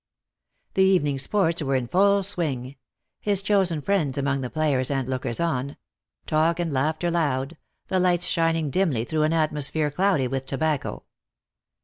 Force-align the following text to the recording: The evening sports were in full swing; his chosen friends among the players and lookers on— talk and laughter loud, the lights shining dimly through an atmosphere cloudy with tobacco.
The 0.73 0.81
evening 0.81 1.19
sports 1.19 1.61
were 1.61 1.75
in 1.75 1.87
full 1.87 2.23
swing; 2.23 2.75
his 3.19 3.43
chosen 3.43 3.83
friends 3.83 4.17
among 4.17 4.41
the 4.41 4.49
players 4.49 4.89
and 4.89 5.07
lookers 5.07 5.39
on— 5.39 5.77
talk 6.25 6.59
and 6.59 6.73
laughter 6.73 7.11
loud, 7.11 7.55
the 7.85 7.99
lights 7.99 8.25
shining 8.25 8.71
dimly 8.71 9.03
through 9.05 9.21
an 9.21 9.33
atmosphere 9.33 9.91
cloudy 9.91 10.27
with 10.27 10.47
tobacco. 10.47 11.03